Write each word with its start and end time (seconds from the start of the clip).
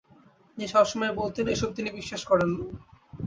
তিনি 0.47 0.65
সবসময়ই 0.67 1.17
বলতেন, 1.17 1.45
এসব 1.47 1.69
তিনি 1.73 1.89
বিশ্বাস 1.91 2.21
করেন 2.25 2.49
না। 2.53 2.63